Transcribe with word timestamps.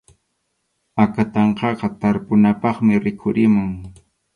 Akatanqaqa 1.03 1.87
tarpunapaqmi 1.99 2.93
rikhurimun. 3.03 3.71